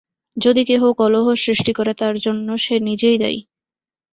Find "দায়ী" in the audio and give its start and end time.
3.17-3.39